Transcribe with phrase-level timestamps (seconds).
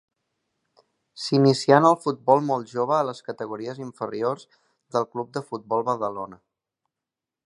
[1.25, 4.47] S'inicià en el futbol molt jove a les categories inferiors
[4.97, 6.41] del Club de Futbol Badalona.